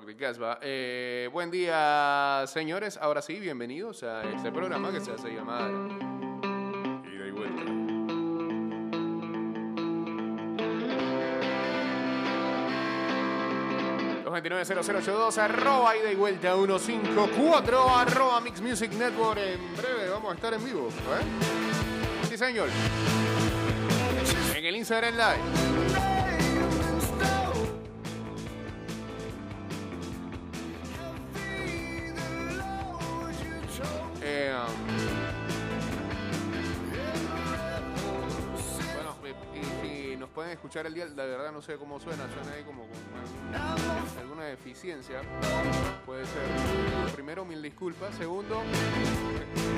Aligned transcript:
Rock 0.00 0.16
Casbah. 0.16 0.58
Eh, 0.62 1.28
buen 1.32 1.50
día, 1.50 2.44
señores. 2.46 2.98
Ahora 3.00 3.20
sí, 3.20 3.38
bienvenidos 3.38 4.02
a 4.02 4.22
este 4.22 4.50
programa 4.50 4.90
que 4.92 5.00
se 5.00 5.12
hace 5.12 5.30
llamar 5.30 5.70
Ida 7.04 7.26
y 7.26 7.30
Vuelta. 7.30 7.62
290082, 14.24 15.38
arroba 15.38 15.96
ida 15.96 16.12
y 16.12 16.14
vuelta 16.14 16.54
154, 16.54 17.96
arroba 17.96 18.40
Mix 18.40 18.60
Music 18.60 18.92
Network. 18.92 19.38
En 19.38 19.76
breve 19.76 20.08
vamos 20.08 20.32
a 20.32 20.34
estar 20.34 20.54
en 20.54 20.64
vivo, 20.64 20.88
¿eh? 20.88 22.26
Sí, 22.28 22.38
señor. 22.38 22.68
En 24.54 24.64
el 24.64 24.76
Instagram 24.76 25.14
Live. 25.14 25.89
Pueden 40.40 40.54
escuchar 40.54 40.86
el 40.86 40.94
día, 40.94 41.04
la 41.04 41.26
verdad 41.26 41.52
no 41.52 41.60
sé 41.60 41.76
cómo 41.76 42.00
suena, 42.00 42.26
suena 42.32 42.56
ahí 42.56 42.64
como 42.64 42.86
con 42.86 44.18
alguna, 44.18 44.44
deficiencia. 44.46 45.20
Puede 46.06 46.24
ser. 46.24 47.12
Primero, 47.14 47.44
mil 47.44 47.60
disculpas. 47.60 48.14
Segundo, 48.14 48.62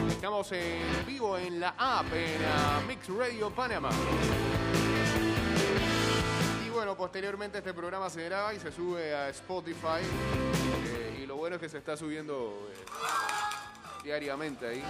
estamos 0.09 0.53
en 0.53 1.05
vivo 1.05 1.37
en 1.37 1.59
la 1.59 1.75
app, 1.77 2.07
en 2.13 2.41
uh, 2.41 2.87
Mix 2.87 3.09
Radio 3.09 3.51
Panamá. 3.51 3.91
Y 6.65 6.71
bueno, 6.71 6.97
posteriormente 6.97 7.59
este 7.59 7.75
programa 7.75 8.09
se 8.09 8.25
graba 8.25 8.55
y 8.55 8.61
se 8.61 8.71
sube 8.71 9.13
a 9.17 9.31
Spotify. 9.31 10.05
eh, 10.87 11.23
y 11.25 11.27
lo 11.27 11.35
bueno 11.35 11.57
es 11.57 11.61
que 11.61 11.69
se 11.69 11.79
está 11.79 11.97
subiendo 11.97 12.69
eh, 12.71 12.85
diariamente 14.05 14.69
ahí. 14.69 14.85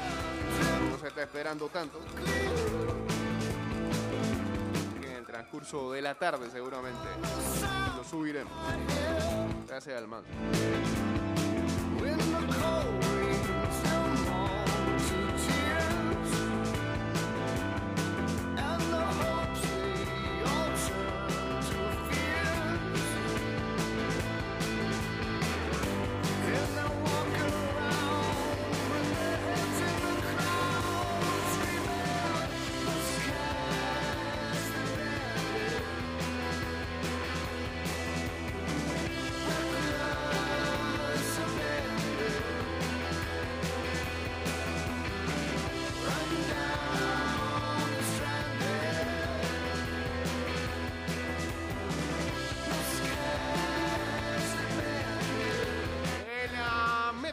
No 0.91 0.99
se 0.99 1.09
está 1.09 1.23
esperando 1.23 1.71
tanto. 1.71 1.99
Transcurso 5.43 5.91
de 5.91 6.01
la 6.01 6.15
tarde 6.15 6.49
seguramente 6.53 7.01
lo 7.97 8.05
subiremos. 8.05 8.53
Gracias 9.67 9.99
al 9.99 10.07
man. 10.07 10.23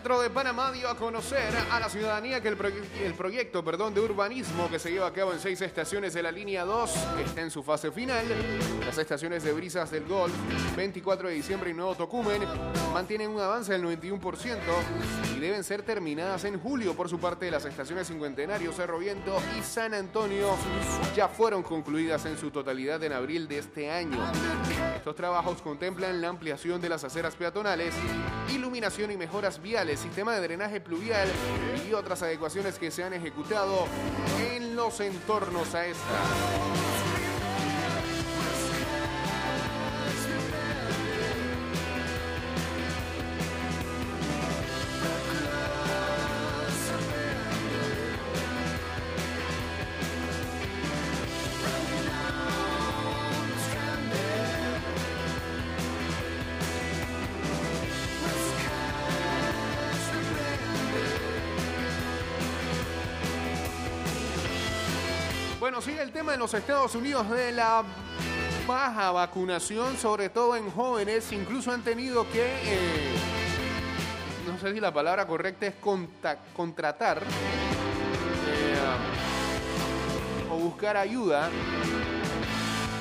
De 0.09 0.31
Panamá 0.31 0.71
dio 0.71 0.89
a 0.89 0.97
conocer 0.97 1.53
a 1.71 1.79
la 1.79 1.87
ciudadanía 1.87 2.41
que 2.41 2.47
el 2.47 3.13
proyecto 3.13 3.63
perdón, 3.63 3.93
de 3.93 4.01
urbanismo 4.01 4.67
que 4.67 4.79
se 4.79 4.91
lleva 4.91 5.05
a 5.05 5.13
cabo 5.13 5.33
en 5.33 5.39
seis 5.39 5.61
estaciones 5.61 6.15
de 6.15 6.23
la 6.23 6.31
línea 6.31 6.65
2 6.65 6.91
está 7.23 7.41
en 7.41 7.51
su 7.51 7.61
fase 7.61 7.91
final. 7.91 8.25
Las 8.83 8.97
estaciones 8.97 9.43
de 9.43 9.53
Brisas 9.53 9.91
del 9.91 10.05
Golf, 10.05 10.33
24 10.75 11.29
de 11.29 11.35
diciembre 11.35 11.69
y 11.69 11.73
Nuevo 11.75 11.93
Tocumen 11.93 12.41
mantienen 12.91 13.29
un 13.29 13.39
avance 13.39 13.71
del 13.71 13.83
91% 13.83 14.57
y 15.37 15.39
deben 15.39 15.63
ser 15.63 15.83
terminadas 15.83 16.43
en 16.43 16.59
julio. 16.59 16.95
Por 16.95 17.07
su 17.07 17.19
parte, 17.19 17.51
las 17.51 17.65
estaciones 17.65 18.07
Cincuentenario, 18.07 18.73
Cerro 18.73 18.97
Viento 18.97 19.37
y 19.59 19.61
San 19.61 19.93
Antonio 19.93 20.55
ya 21.15 21.27
fueron 21.27 21.61
concluidas 21.61 22.25
en 22.25 22.35
su 22.35 22.49
totalidad 22.49 23.01
en 23.03 23.13
abril 23.13 23.47
de 23.47 23.59
este 23.59 23.91
año. 23.91 24.17
Estos 24.99 25.15
trabajos 25.15 25.61
contemplan 25.61 26.19
la 26.19 26.27
ampliación 26.27 26.81
de 26.81 26.89
las 26.89 27.05
aceras 27.05 27.33
peatonales, 27.33 27.95
iluminación 28.53 29.11
y 29.11 29.15
mejoras 29.15 29.61
viales, 29.61 30.01
sistema 30.01 30.35
de 30.35 30.41
drenaje 30.41 30.81
pluvial 30.81 31.29
y 31.89 31.93
otras 31.93 32.21
adecuaciones 32.21 32.77
que 32.77 32.91
se 32.91 33.05
han 33.05 33.13
ejecutado 33.13 33.87
en 34.51 34.75
los 34.75 34.99
entornos 34.99 35.73
a 35.73 35.85
esta. 35.85 37.18
Tema 66.29 66.33
en 66.35 66.39
los 66.41 66.53
Estados 66.53 66.93
Unidos 66.95 67.27
de 67.29 67.51
la 67.51 67.83
baja 68.67 69.11
vacunación, 69.11 69.97
sobre 69.97 70.29
todo 70.29 70.55
en 70.55 70.69
jóvenes. 70.69 71.31
Incluso 71.31 71.71
han 71.71 71.81
tenido 71.81 72.29
que, 72.29 72.43
eh, 72.43 73.15
no 74.45 74.59
sé 74.59 74.73
si 74.73 74.79
la 74.79 74.93
palabra 74.93 75.25
correcta 75.25 75.65
es 75.65 75.73
contratar 76.53 77.23
eh, 78.47 78.77
o 80.51 80.57
buscar 80.57 80.97
ayuda 80.97 81.49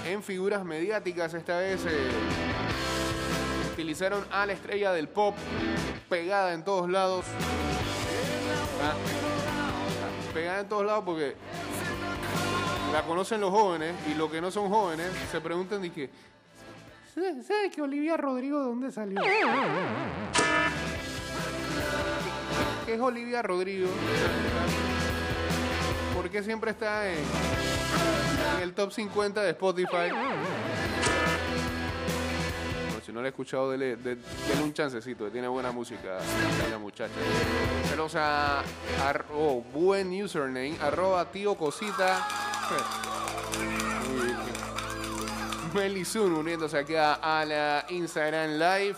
en 0.06 0.22
figuras 0.22 0.64
mediáticas. 0.64 1.34
Esta 1.34 1.58
vez 1.58 1.84
eh, 1.86 2.08
utilizaron 3.72 4.24
a 4.30 4.46
la 4.46 4.54
estrella 4.54 4.92
del 4.92 5.08
pop 5.08 5.34
pegada 6.08 6.54
en 6.54 6.64
todos 6.64 6.88
lados. 6.88 7.26
Ah, 8.82 8.94
pegada 10.32 10.60
en 10.60 10.68
todos 10.68 10.86
lados 10.86 11.02
porque 11.04 11.36
la 12.92 13.02
conocen 13.02 13.40
los 13.40 13.50
jóvenes 13.50 13.94
y 14.10 14.14
los 14.14 14.30
que 14.30 14.40
no 14.40 14.50
son 14.50 14.68
jóvenes 14.70 15.08
se 15.30 15.40
preguntan 15.40 15.82
de 15.82 15.90
que 15.92 16.10
¿sabes 17.14 17.74
que 17.74 17.82
Olivia 17.82 18.16
Rodrigo 18.16 18.60
de 18.60 18.64
dónde 18.66 18.92
salió? 18.92 19.20
¿Qué 22.86 22.94
es 22.94 23.00
Olivia 23.00 23.42
Rodrigo? 23.42 23.88
¿Por 26.14 26.30
qué 26.30 26.42
siempre 26.42 26.70
está 26.70 27.08
en, 27.12 27.18
el 28.62 28.72
top 28.72 28.92
50 28.92 29.42
de 29.42 29.50
Spotify? 29.50 30.10
Si 33.04 33.12
no 33.12 33.22
la 33.22 33.28
he 33.28 33.30
escuchado, 33.30 33.70
dele, 33.70 33.96
de- 33.96 34.18
un 34.62 34.72
chancecito, 34.74 35.30
tiene 35.30 35.48
buena 35.48 35.72
música 35.72 36.18
la 36.70 36.76
muchacha. 36.78 37.14
Pero, 37.88 38.06
a, 38.14 38.62
ar- 39.02 39.24
oh, 39.34 39.62
buen 39.72 40.10
username, 40.22 40.76
arroba 40.82 41.24
tío 41.30 41.54
cosita. 41.54 42.26
Melizun 45.74 46.32
uniéndose 46.32 46.78
aquí 46.78 46.94
a, 46.96 47.14
a 47.14 47.44
la 47.44 47.86
Instagram 47.88 48.52
Live. 48.52 48.96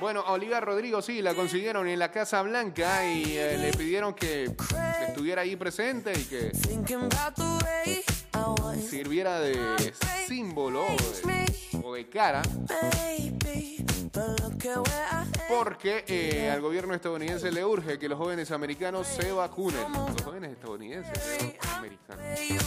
Bueno, 0.00 0.20
a 0.20 0.32
Olivia 0.32 0.60
Rodrigo 0.60 1.02
sí, 1.02 1.20
la 1.22 1.34
consiguieron 1.34 1.88
en 1.88 1.98
la 1.98 2.12
Casa 2.12 2.42
Blanca 2.42 3.04
y 3.04 3.36
eh, 3.36 3.58
le 3.58 3.72
pidieron 3.72 4.14
que 4.14 4.54
estuviera 5.08 5.42
ahí 5.42 5.56
presente 5.56 6.12
y 6.12 6.24
que 6.24 6.52
sirviera 8.88 9.40
de 9.40 9.92
símbolo 10.26 10.84
o 10.84 10.96
de, 11.26 11.80
o 11.82 11.94
de 11.94 12.08
cara 12.08 12.42
porque 15.48 16.04
eh, 16.06 16.50
al 16.50 16.60
gobierno 16.60 16.94
estadounidense 16.94 17.50
le 17.50 17.64
urge 17.64 17.98
que 17.98 18.08
los 18.08 18.18
jóvenes 18.18 18.50
americanos 18.50 19.06
se 19.06 19.32
vacunen. 19.32 19.92
Los 19.92 20.22
jóvenes 20.22 20.52
estadounidenses, 20.52 21.18
no 21.62 21.76
americanos. 21.76 22.38
Sí. 22.38 22.58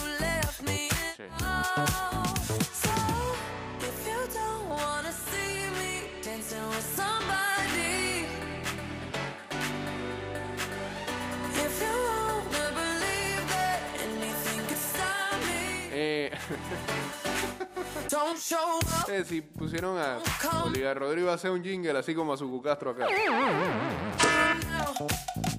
Eh, 19.08 19.20
Eh, 19.20 19.24
si 19.26 19.40
pusieron 19.40 19.98
a 19.98 20.18
Olivia 20.64 20.92
Rodrigo 20.94 21.30
a 21.30 21.34
hacer 21.34 21.50
un 21.50 21.62
jingle 21.62 21.98
así 21.98 22.14
como 22.14 22.32
a 22.34 22.36
Sucu 22.36 22.60
Castro 22.62 22.90
acá. 22.90 23.06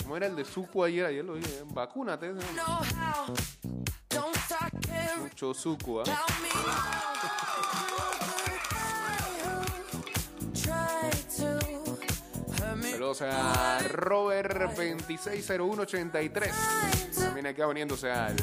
¿Cómo 0.04 0.18
era 0.18 0.28
el 0.28 0.36
de 0.36 0.46
Sucu 0.46 0.84
ayer? 0.84 1.06
Ayer 1.08 1.26
lo 1.26 1.36
dije. 1.36 1.64
Vacúnate. 1.66 2.32
Mucho 5.20 5.54
Sucu, 5.54 6.02
¿ah? 6.02 6.04
Saludos 12.92 13.22
a 13.22 13.80
Robert260183. 13.90 16.52
También 17.16 17.48
acá 17.48 17.66
poniéndose 17.66 18.12
al 18.12 18.36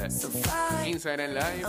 Instagram 0.85 1.31
Live. 1.31 1.65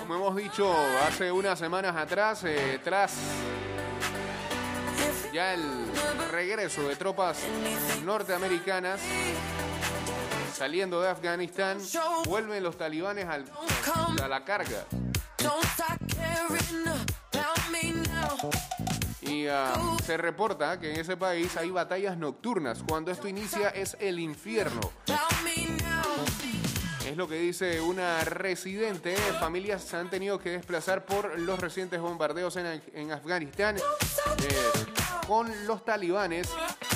Como 0.00 0.14
hemos 0.16 0.36
dicho 0.36 0.72
hace 1.06 1.30
unas 1.32 1.58
semanas 1.58 1.96
atrás, 1.96 2.42
eh, 2.44 2.80
tras 2.82 3.12
ya 5.32 5.52
el 5.54 5.62
regreso 6.30 6.82
de 6.88 6.96
tropas 6.96 7.38
norteamericanas 8.04 9.00
saliendo 10.54 11.00
de 11.02 11.08
Afganistán, 11.10 11.78
vuelven 12.24 12.62
los 12.62 12.76
talibanes 12.78 13.26
al- 13.26 13.44
a 14.22 14.28
la 14.28 14.44
carga. 14.44 14.84
Y 19.22 19.46
ah, 19.48 19.74
se 20.04 20.16
reporta 20.16 20.78
que 20.78 20.92
en 20.94 21.00
ese 21.00 21.16
país 21.16 21.56
hay 21.56 21.70
batallas 21.70 22.16
nocturnas. 22.16 22.82
Cuando 22.86 23.10
esto 23.10 23.28
inicia 23.28 23.70
es 23.70 23.96
el 24.00 24.18
infierno. 24.18 24.80
Es 27.06 27.16
lo 27.16 27.28
que 27.28 27.36
dice 27.36 27.80
una 27.80 28.24
residente. 28.24 29.16
Familias 29.38 29.82
se 29.82 29.96
han 29.96 30.10
tenido 30.10 30.38
que 30.38 30.50
desplazar 30.50 31.04
por 31.04 31.38
los 31.38 31.58
recientes 31.58 32.00
bombardeos 32.00 32.56
en, 32.56 32.82
en 32.94 33.12
Afganistán. 33.12 33.76
Eh, 33.76 33.82
con 35.26 35.66
los 35.66 35.84
talibanes, 35.84 36.48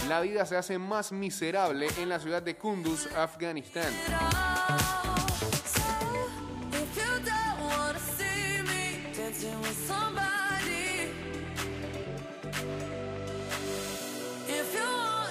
la 0.08 0.20
vida 0.20 0.46
se 0.46 0.56
hace 0.56 0.79
más 0.79 1.12
miserable 1.12 1.88
en 1.99 2.08
la 2.08 2.20
ciudad 2.20 2.43
de 2.43 2.56
Kunduz, 2.56 3.06
Afganistán. 3.17 3.93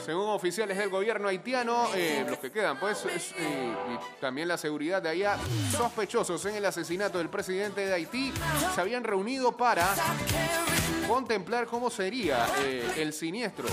Según 0.09 0.29
oficiales 0.29 0.75
del 0.75 0.89
gobierno 0.89 1.27
haitiano, 1.27 1.87
eh, 1.93 2.25
los 2.27 2.39
que 2.39 2.49
quedan, 2.51 2.79
pues, 2.79 3.05
es, 3.05 3.31
eh, 3.37 3.75
y 3.93 4.19
también 4.19 4.47
la 4.47 4.57
seguridad 4.57 5.03
de 5.03 5.09
allá, 5.09 5.37
sospechosos 5.77 6.43
en 6.45 6.55
el 6.55 6.65
asesinato 6.65 7.19
del 7.19 7.29
presidente 7.29 7.85
de 7.85 7.93
Haití, 7.93 8.33
se 8.73 8.81
habían 8.81 9.03
reunido 9.03 9.55
para 9.55 9.87
contemplar 11.07 11.67
cómo 11.67 11.91
sería 11.91 12.47
eh, 12.57 12.91
el 12.97 13.13
siniestro. 13.13 13.67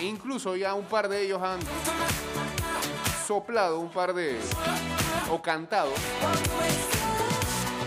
Incluso 0.00 0.56
ya 0.56 0.74
un 0.74 0.86
par 0.86 1.08
de 1.08 1.22
ellos 1.22 1.40
han 1.40 1.60
soplado 3.24 3.78
un 3.78 3.90
par 3.90 4.12
de... 4.12 4.40
o 5.30 5.40
cantado 5.40 5.92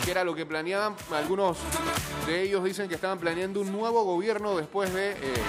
que 0.03 0.11
era 0.11 0.23
lo 0.23 0.35
que 0.35 0.45
planeaban. 0.45 0.95
Algunos 1.11 1.57
de 2.25 2.41
ellos 2.43 2.63
dicen 2.63 2.87
que 2.87 2.95
estaban 2.95 3.19
planeando 3.19 3.61
un 3.61 3.71
nuevo 3.71 4.03
gobierno 4.03 4.55
después 4.57 4.93
de... 4.93 5.11
eh, 5.11 5.43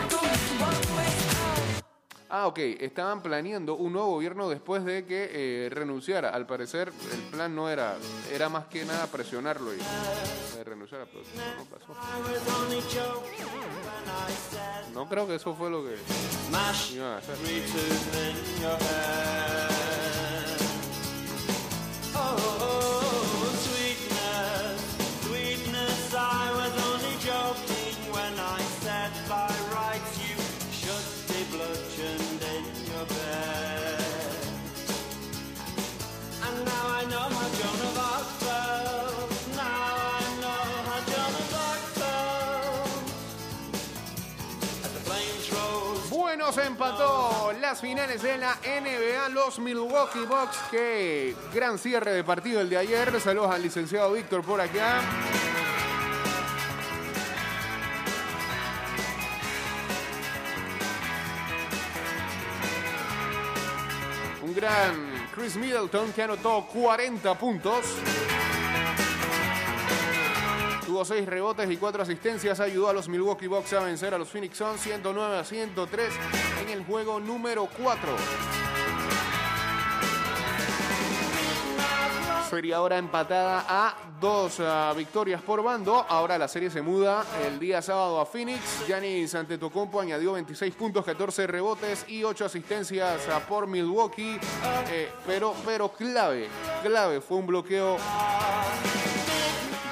Ah, 2.33 2.47
ok, 2.47 2.59
estaban 2.79 3.23
planeando 3.23 3.75
un 3.75 3.93
nuevo 3.93 4.11
gobierno 4.13 4.49
después 4.49 4.85
de 4.85 5.05
que 5.05 5.31
eh, 5.33 5.69
renunciara. 5.69 6.31
Al 6.31 6.47
parecer 6.47 6.93
el 7.13 7.21
plan 7.23 7.53
no 7.53 7.69
era, 7.69 7.97
era 8.33 8.49
más 8.49 8.67
que 8.67 8.85
nada 8.85 9.09
presionarlo 9.09 9.75
y 9.75 9.79
eh, 9.81 10.63
renunciara, 10.63 11.07
pero 11.07 11.25
no, 11.35 11.65
no 11.65 11.65
pasó. 11.65 11.87
No 14.95 15.09
creo 15.09 15.27
que 15.27 15.35
eso 15.35 15.57
fue 15.57 15.71
lo 15.71 15.83
que 15.83 15.97
iban 16.95 17.15
a 17.15 17.17
hacer. 17.17 17.35
empató 46.59 47.53
las 47.61 47.81
finales 47.81 48.23
de 48.23 48.37
la 48.37 48.57
NBA, 48.57 49.29
los 49.29 49.59
Milwaukee 49.59 50.25
Bucks, 50.27 50.57
que 50.71 51.37
gran 51.55 51.79
cierre 51.79 52.13
de 52.13 52.25
partido 52.25 52.61
el 52.61 52.69
de 52.69 52.77
ayer. 52.77 53.21
Saludos 53.21 53.53
al 53.53 53.63
licenciado 53.63 54.13
Víctor 54.13 54.43
por 54.43 54.61
acá. 54.61 55.01
Un 64.43 64.55
gran 64.55 65.29
Chris 65.35 65.57
Middleton 65.57 66.13
que 66.13 66.23
anotó 66.23 66.67
40 66.73 67.39
puntos. 67.39 67.85
Tuvo 71.01 71.07
6 71.07 71.27
rebotes 71.27 71.71
y 71.71 71.79
4 71.79 72.03
asistencias. 72.03 72.61
Ayudó 72.61 72.91
a 72.91 72.93
los 72.93 73.09
Milwaukee 73.09 73.47
Bucks 73.47 73.73
a 73.73 73.81
vencer 73.81 74.13
a 74.13 74.19
los 74.19 74.29
Phoenix 74.29 74.59
Suns 74.59 74.83
109 74.83 75.39
a 75.39 75.45
103 75.45 76.13
en 76.61 76.69
el 76.69 76.85
juego 76.85 77.19
número 77.19 77.67
4. 77.83 78.11
Serie 82.51 82.75
ahora 82.75 82.99
empatada 82.99 83.65
a 83.67 83.95
dos 84.21 84.61
victorias 84.95 85.41
por 85.41 85.63
bando. 85.63 86.05
Ahora 86.07 86.37
la 86.37 86.49
serie 86.49 86.69
se 86.69 86.83
muda 86.83 87.25
el 87.47 87.59
día 87.59 87.81
sábado 87.81 88.21
a 88.21 88.27
Phoenix. 88.27 88.61
Giannis 88.87 89.35
Antetokounmpo 89.35 90.03
añadió 90.03 90.35
26 90.35 90.75
puntos, 90.75 91.03
14 91.07 91.47
rebotes 91.47 92.05
y 92.09 92.25
8 92.25 92.45
asistencias 92.45 93.23
por 93.49 93.67
Milwaukee. 93.67 94.39
Eh, 94.91 95.09
pero, 95.27 95.55
pero 95.65 95.89
clave, 95.93 96.51
clave 96.83 97.23
fue 97.23 97.39
un 97.39 97.47
bloqueo 97.47 97.97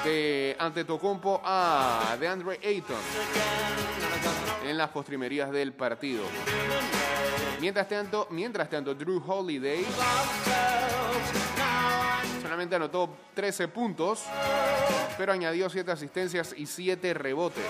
de 0.03 0.48
Antetokounmpo 0.59 1.41
a 1.43 2.17
DeAndre 2.19 2.59
Ayton 2.63 2.97
en 4.65 4.77
las 4.77 4.89
postrimerías 4.89 5.51
del 5.51 5.73
partido. 5.73 6.23
Mientras 7.59 7.87
tanto, 7.87 8.27
mientras 8.31 8.69
tanto 8.69 8.93
Drew 8.93 9.23
Holiday 9.25 9.85
solamente 12.41 12.75
anotó 12.75 13.15
13 13.35 13.67
puntos, 13.67 14.23
pero 15.17 15.31
añadió 15.31 15.69
7 15.69 15.91
asistencias 15.91 16.53
y 16.57 16.65
7 16.65 17.13
rebotes. 17.13 17.63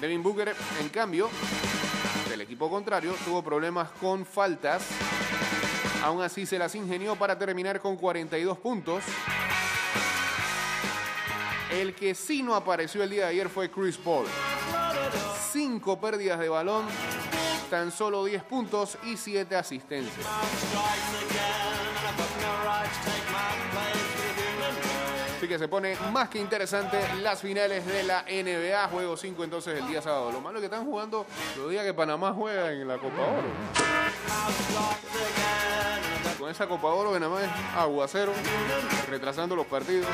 Devin 0.00 0.22
Booker, 0.22 0.54
en 0.80 0.88
cambio, 0.90 1.30
del 2.28 2.42
equipo 2.42 2.68
contrario, 2.68 3.14
tuvo 3.24 3.42
problemas 3.42 3.90
con 3.92 4.26
faltas. 4.26 4.86
Aún 6.04 6.20
así 6.20 6.44
se 6.44 6.58
las 6.58 6.74
ingenió 6.74 7.16
para 7.16 7.38
terminar 7.38 7.80
con 7.80 7.96
42 7.96 8.58
puntos. 8.58 9.02
El 11.70 11.94
que 11.94 12.14
sí 12.14 12.42
no 12.42 12.54
apareció 12.54 13.02
el 13.02 13.08
día 13.08 13.22
de 13.22 13.30
ayer 13.30 13.48
fue 13.48 13.70
Chris 13.70 13.96
Paul. 13.96 14.26
Cinco 15.50 15.98
pérdidas 15.98 16.38
de 16.38 16.50
balón, 16.50 16.84
tan 17.70 17.90
solo 17.90 18.22
10 18.22 18.42
puntos 18.42 18.98
y 19.04 19.16
7 19.16 19.56
asistencias. 19.56 20.26
Así 25.38 25.48
que 25.48 25.58
se 25.58 25.68
pone 25.68 25.96
más 26.12 26.28
que 26.28 26.38
interesante 26.38 26.98
las 27.22 27.40
finales 27.40 27.86
de 27.86 28.02
la 28.02 28.24
NBA. 28.24 28.88
Juego 28.88 29.16
5 29.16 29.42
entonces 29.42 29.80
el 29.80 29.88
día 29.88 30.02
sábado. 30.02 30.32
Lo 30.32 30.42
malo 30.42 30.58
es 30.58 30.60
que 30.60 30.66
están 30.66 30.84
jugando 30.84 31.24
los 31.56 31.70
días 31.70 31.82
que 31.82 31.94
Panamá 31.94 32.34
juega 32.34 32.70
en 32.72 32.86
la 32.86 32.98
Copa 32.98 33.22
Oro 33.22 33.48
con 36.44 36.50
esa 36.50 36.66
Copa 36.66 36.88
Oro 36.88 37.10
que 37.10 37.20
nada 37.20 37.32
más 37.32 37.74
aguacero, 37.74 38.34
retrasando 39.08 39.56
los 39.56 39.64
partidos. 39.64 40.06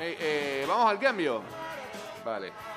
Eh, 0.00 0.64
vamos 0.66 0.90
al 0.90 0.98
cambio. 0.98 1.42
Vale. 2.24 2.73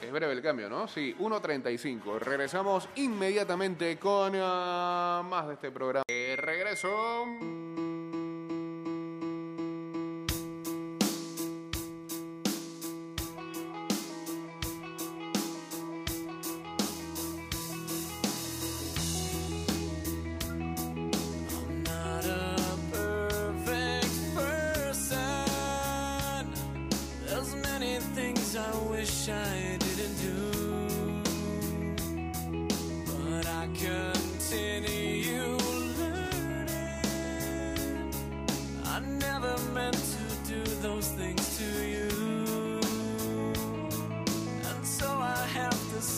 Es 0.00 0.10
breve 0.10 0.32
el 0.32 0.40
cambio, 0.40 0.70
¿no? 0.70 0.88
Sí, 0.88 1.14
1.35. 1.18 2.18
Regresamos 2.20 2.88
inmediatamente 2.96 3.98
con 3.98 4.32
ah, 4.36 5.22
más 5.28 5.46
de 5.48 5.54
este 5.54 5.70
programa. 5.70 6.04
Eh, 6.08 6.36
regreso. 6.38 7.26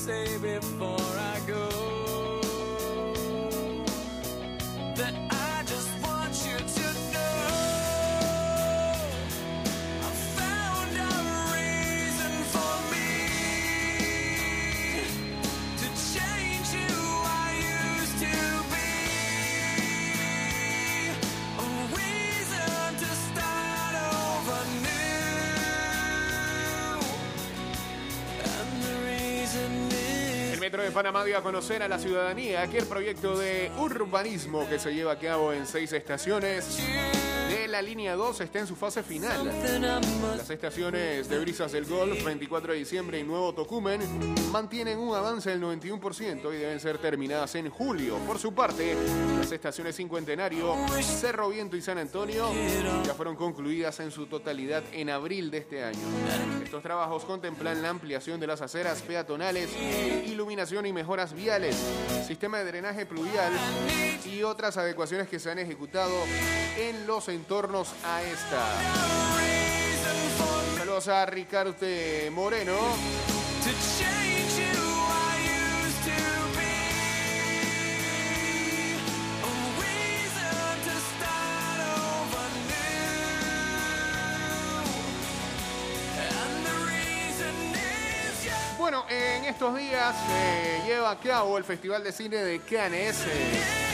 Say 0.02 0.36
before 0.38 0.98
I 1.16 1.31
Panamá 30.92 31.24
dio 31.24 31.38
a 31.38 31.42
conocer 31.42 31.82
a 31.82 31.88
la 31.88 31.98
ciudadanía 31.98 32.62
aquel 32.62 32.84
proyecto 32.84 33.38
de 33.38 33.70
urbanismo 33.78 34.68
que 34.68 34.78
se 34.78 34.92
lleva 34.92 35.12
a 35.12 35.18
cabo 35.18 35.52
en 35.52 35.66
seis 35.66 35.92
estaciones 35.92 36.78
la 37.72 37.80
línea 37.80 38.14
2 38.14 38.42
está 38.42 38.58
en 38.58 38.66
su 38.66 38.76
fase 38.76 39.02
final. 39.02 39.50
Las 40.36 40.50
estaciones 40.50 41.26
de 41.26 41.38
Brisas 41.38 41.72
del 41.72 41.86
Golf, 41.86 42.22
24 42.22 42.74
de 42.74 42.78
diciembre 42.78 43.18
y 43.18 43.22
Nuevo 43.22 43.54
Tocumen 43.54 44.02
mantienen 44.52 44.98
un 44.98 45.14
avance 45.14 45.48
del 45.48 45.62
91% 45.62 46.54
y 46.54 46.58
deben 46.58 46.78
ser 46.78 46.98
terminadas 46.98 47.54
en 47.54 47.70
julio. 47.70 48.18
Por 48.26 48.38
su 48.38 48.52
parte, 48.52 48.94
las 49.38 49.50
estaciones 49.50 49.96
Cincuentenario, 49.96 50.76
Cerro 51.00 51.48
Viento 51.48 51.74
y 51.74 51.80
San 51.80 51.96
Antonio 51.96 52.50
ya 53.06 53.14
fueron 53.14 53.36
concluidas 53.36 54.00
en 54.00 54.10
su 54.10 54.26
totalidad 54.26 54.84
en 54.92 55.08
abril 55.08 55.50
de 55.50 55.58
este 55.58 55.82
año. 55.82 55.98
Estos 56.62 56.82
trabajos 56.82 57.24
contemplan 57.24 57.80
la 57.80 57.88
ampliación 57.88 58.38
de 58.38 58.48
las 58.48 58.60
aceras 58.60 59.00
peatonales, 59.00 59.70
iluminación 60.26 60.84
y 60.84 60.92
mejoras 60.92 61.32
viales, 61.32 61.74
sistema 62.26 62.58
de 62.58 62.66
drenaje 62.66 63.06
pluvial 63.06 63.50
y 64.26 64.42
otras 64.42 64.76
adecuaciones 64.76 65.26
que 65.26 65.38
se 65.38 65.50
han 65.50 65.58
ejecutado 65.58 66.12
en 66.76 67.06
los 67.06 67.28
entornos 67.28 67.61
a 68.04 68.22
esta. 68.22 68.66
Saludos 70.78 71.06
a 71.06 71.24
Ricardo 71.26 71.72
Moreno. 72.32 72.72
Bueno, 88.76 89.04
en 89.08 89.44
estos 89.44 89.76
días 89.76 90.16
se 90.26 90.88
lleva 90.88 91.12
a 91.12 91.20
cabo 91.20 91.56
el 91.58 91.62
Festival 91.62 92.02
de 92.02 92.10
Cine 92.10 92.38
de 92.38 92.58
Cannes. 92.58 93.20
eh, 93.28 93.91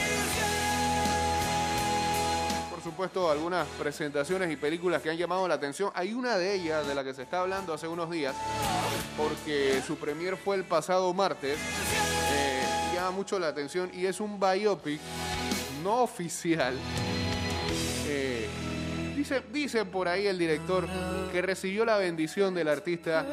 supuesto, 2.99 3.31
algunas 3.31 3.65
presentaciones 3.79 4.51
y 4.51 4.57
películas 4.57 5.01
que 5.01 5.09
han 5.09 5.15
llamado 5.15 5.47
la 5.47 5.53
atención. 5.53 5.89
Hay 5.95 6.13
una 6.13 6.37
de 6.37 6.53
ellas 6.53 6.85
de 6.85 6.93
la 6.93 7.01
que 7.01 7.13
se 7.13 7.21
está 7.21 7.39
hablando 7.39 7.73
hace 7.73 7.87
unos 7.87 8.11
días, 8.11 8.35
porque 9.15 9.81
su 9.87 9.95
premier 9.95 10.35
fue 10.35 10.57
el 10.57 10.65
pasado 10.65 11.13
martes. 11.13 11.57
eh, 12.33 12.61
llama 12.93 13.11
mucho 13.11 13.39
la 13.39 13.47
atención 13.47 13.89
y 13.93 14.05
es 14.05 14.19
un 14.19 14.37
biopic 14.37 14.99
no 15.81 16.01
oficial. 16.01 16.75
Dice, 19.19 19.43
dice 19.51 19.83
por 19.83 20.07
ahí 20.07 20.27
el 20.27 20.37
director 20.37 20.87
que 21.33 21.41
recibió 21.41 21.83
la 21.83 21.97
bendición 21.97 22.55
del 22.55 22.69
artista, 22.69 23.25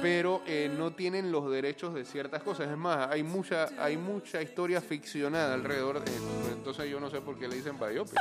pero 0.00 0.40
eh, 0.46 0.74
no 0.74 0.94
tienen 0.94 1.30
los 1.30 1.50
derechos 1.50 1.92
de 1.92 2.06
ciertas 2.06 2.42
cosas. 2.42 2.70
Es 2.70 2.78
más, 2.78 3.10
hay 3.10 3.22
mucha, 3.22 3.68
hay 3.78 3.98
mucha 3.98 4.40
historia 4.40 4.80
ficcionada 4.80 5.52
alrededor 5.52 6.02
de 6.02 6.10
esto. 6.10 6.50
Entonces 6.50 6.90
yo 6.90 6.98
no 6.98 7.10
sé 7.10 7.20
por 7.20 7.38
qué 7.38 7.46
le 7.46 7.56
dicen 7.56 7.78
biopic. 7.78 8.18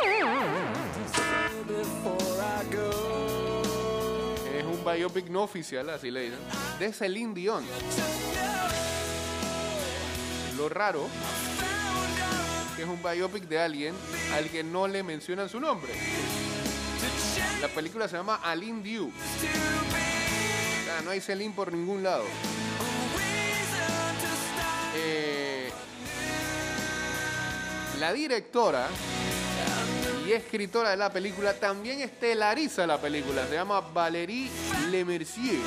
Es 4.60 4.66
un 4.66 4.84
biopic 4.84 5.30
no 5.30 5.44
oficial, 5.44 5.90
así 5.90 6.12
le 6.12 6.24
dicen, 6.24 6.40
de 6.78 6.92
Celine 6.92 7.34
Dion. 7.34 7.64
Lo 10.58 10.68
raro 10.68 11.08
que 12.76 12.84
es 12.84 12.90
un 12.90 13.02
biopic 13.02 13.48
de 13.48 13.60
alguien 13.60 13.96
al 14.34 14.50
que 14.50 14.62
no 14.62 14.90
le 14.90 15.04
mencionan 15.04 15.48
su 15.48 15.62
nombre. 15.62 15.94
La 17.62 17.68
película 17.68 18.08
se 18.08 18.18
llama. 18.18 18.40
O 18.44 18.46
sea, 20.86 21.02
no 21.04 21.12
hay 21.12 21.22
Celine 21.22 21.54
por 21.54 21.74
ningún 21.74 22.04
lado. 22.04 22.24
Eh, 24.96 25.72
la 28.00 28.14
directora 28.14 28.88
y 30.28 30.34
escritora 30.34 30.92
de 30.92 30.98
la 30.98 31.12
película 31.12 31.54
también 31.54 32.02
estelariza 32.02 32.86
la 32.86 33.00
película. 33.00 33.48
Se 33.48 33.56
llama 33.56 33.82
Valérie 33.82 34.50
Lemercier. 34.92 35.60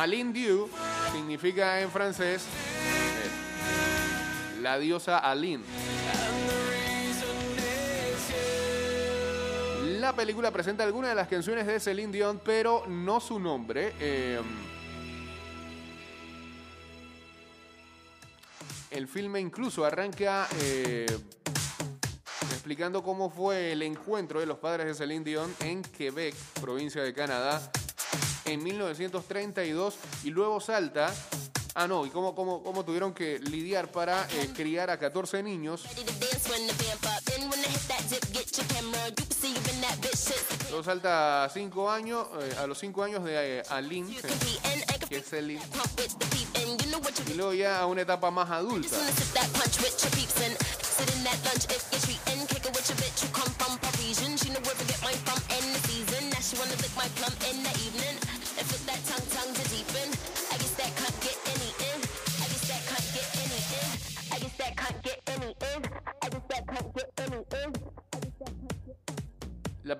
Aline 0.00 0.32
Dieu 0.32 0.68
significa 1.12 1.80
en 1.82 1.90
francés 1.90 2.46
eh, 2.46 3.30
la 4.62 4.78
diosa 4.78 5.18
Aline. 5.18 5.62
La 9.98 10.16
película 10.16 10.50
presenta 10.50 10.84
algunas 10.84 11.10
de 11.10 11.16
las 11.16 11.28
canciones 11.28 11.66
de 11.66 11.78
Celine 11.78 12.14
Dion, 12.14 12.40
pero 12.42 12.84
no 12.88 13.20
su 13.20 13.38
nombre. 13.38 13.92
Eh, 14.00 14.40
el 18.90 19.06
filme 19.06 19.38
incluso 19.38 19.84
arranca 19.84 20.48
eh, 20.62 21.04
explicando 22.52 23.02
cómo 23.02 23.28
fue 23.28 23.72
el 23.72 23.82
encuentro 23.82 24.40
de 24.40 24.46
los 24.46 24.56
padres 24.56 24.86
de 24.86 24.94
Celine 24.94 25.26
Dion 25.26 25.54
en 25.60 25.82
Quebec, 25.82 26.34
provincia 26.58 27.02
de 27.02 27.12
Canadá, 27.12 27.70
en 28.52 28.62
1932 28.62 29.94
y 30.24 30.30
luego 30.30 30.60
salta. 30.60 31.14
Ah, 31.74 31.86
no, 31.86 32.04
y 32.04 32.10
cómo, 32.10 32.34
cómo, 32.34 32.62
cómo 32.62 32.84
tuvieron 32.84 33.14
que 33.14 33.38
lidiar 33.38 33.92
para 33.92 34.26
eh, 34.32 34.50
criar 34.54 34.90
a 34.90 34.98
14 34.98 35.42
niños. 35.42 35.84
Luego 40.68 40.84
salta 40.84 41.44
a 41.44 41.48
cinco 41.48 41.90
años, 41.90 42.26
eh, 42.40 42.54
a 42.58 42.66
los 42.66 42.78
5 42.78 43.04
años 43.04 43.24
de 43.24 43.58
eh, 43.58 43.62
Aline, 43.70 44.12
eh, 44.12 44.84
que 45.08 45.16
es 45.18 45.28
Celine, 45.28 45.62
y 47.28 47.34
luego 47.34 47.52
ya 47.54 47.80
a 47.80 47.86
una 47.86 48.02
etapa 48.02 48.30
más 48.30 48.50
adulta. 48.50 48.96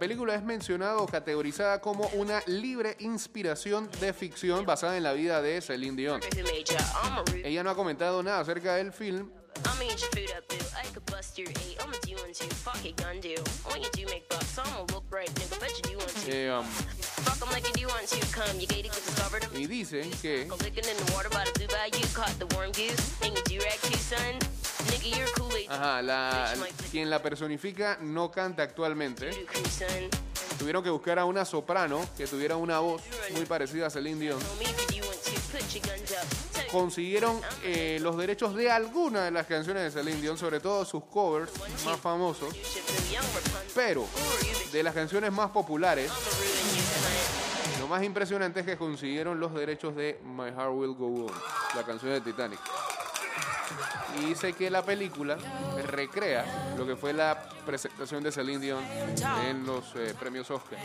Película 0.01 0.35
es 0.35 0.43
mencionada 0.43 0.97
o 0.97 1.07
categorizada 1.07 1.83
como 1.83 2.07
una 2.15 2.43
libre 2.47 2.97
inspiración 3.01 3.89
de 4.01 4.15
ficción 4.15 4.65
basada 4.65 4.97
en 4.97 5.03
la 5.03 5.13
vida 5.13 5.43
de 5.43 5.61
Celine 5.61 5.95
Dion. 5.95 6.21
Ella 7.45 7.63
no 7.63 7.69
ha 7.69 7.75
comentado 7.75 8.23
nada 8.23 8.41
acerca 8.41 8.77
del 8.77 8.95
film, 8.95 9.31
eh, 16.27 16.51
um, 16.51 16.67
y 19.55 19.67
dicen 19.67 20.11
que 20.23 20.49
Ajá, 25.69 26.03
la, 26.03 26.53
quien 26.91 27.09
la 27.09 27.23
personifica 27.23 27.99
no 28.01 28.31
canta 28.31 28.63
actualmente. 28.63 29.31
Tuvieron 30.59 30.83
que 30.83 30.91
buscar 30.91 31.19
a 31.19 31.25
una 31.25 31.45
soprano 31.45 32.07
que 32.17 32.27
tuviera 32.27 32.57
una 32.57 32.81
voz 32.81 33.03
muy 33.33 33.47
parecida 33.47 33.87
a 33.87 33.91
Celine 33.91 34.21
Dion. 34.21 34.39
Consiguieron 36.71 37.41
eh, 37.65 37.99
los 38.01 38.17
derechos 38.17 38.55
de 38.55 38.71
algunas 38.71 39.25
de 39.25 39.31
las 39.31 39.47
canciones 39.47 39.83
de 39.85 39.91
Celine 40.01 40.21
Dion, 40.21 40.37
sobre 40.37 40.61
todo 40.61 40.85
sus 40.85 41.05
covers 41.05 41.51
más 41.85 41.99
famosos, 41.99 42.55
pero 43.75 44.07
de 44.71 44.83
las 44.83 44.95
canciones 44.95 45.33
más 45.33 45.51
populares, 45.51 46.11
lo 47.79 47.89
más 47.89 48.03
impresionante 48.03 48.61
es 48.61 48.67
que 48.67 48.77
consiguieron 48.77 49.41
los 49.41 49.55
derechos 49.55 49.97
de 49.97 50.21
My 50.25 50.51
Heart 50.51 50.73
Will 50.73 50.95
Go 50.95 51.27
On, 51.27 51.33
la 51.75 51.85
canción 51.85 52.13
de 52.13 52.21
Titanic. 52.21 52.61
Y 54.19 54.27
dice 54.27 54.53
que 54.53 54.71
la 54.71 54.83
película 54.83 55.37
recrea 55.87 56.75
lo 56.77 56.87
que 56.87 56.97
fue 56.97 57.13
la 57.13 57.43
presentación 57.65 58.23
de 58.23 58.33
Celine 58.33 58.59
Dion 58.59 58.85
en 59.49 59.65
los 59.65 59.95
eh, 59.97 60.15
premios 60.19 60.51
Oscar. 60.51 60.79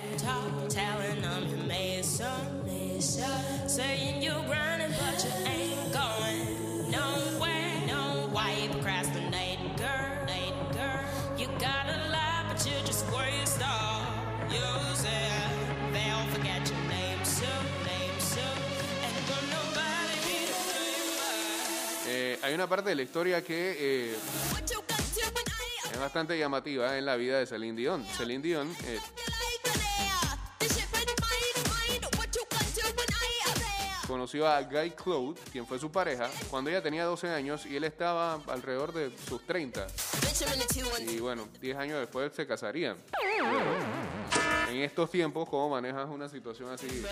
Hay 22.46 22.54
una 22.54 22.68
parte 22.68 22.90
de 22.90 22.96
la 22.96 23.02
historia 23.02 23.44
que 23.44 23.76
eh, 23.80 24.16
es 25.92 26.00
bastante 26.00 26.38
llamativa 26.38 26.96
en 26.96 27.04
la 27.04 27.16
vida 27.16 27.40
de 27.40 27.48
Celine 27.48 27.76
Dion. 27.76 28.06
Celine 28.06 28.44
Dion 28.44 28.76
eh, 28.86 29.00
conoció 34.06 34.48
a 34.48 34.62
Guy 34.62 34.92
Claude, 34.92 35.42
quien 35.52 35.66
fue 35.66 35.80
su 35.80 35.92
pareja, 35.92 36.30
cuando 36.52 36.70
ella 36.70 36.84
tenía 36.84 37.06
12 37.06 37.30
años 37.30 37.66
y 37.66 37.78
él 37.78 37.84
estaba 37.84 38.40
alrededor 38.48 38.94
de 38.94 39.12
sus 39.28 39.44
30. 39.48 39.88
Y 41.10 41.20
bueno, 41.20 41.48
10 41.60 41.78
años 41.78 42.00
después 42.00 42.32
se 42.36 42.46
casarían. 42.46 42.98
En 44.70 44.78
estos 44.78 45.10
tiempos, 45.10 45.50
¿cómo 45.50 45.70
manejas 45.70 46.08
una 46.10 46.30
situación 46.30 46.70
así? 46.70 47.04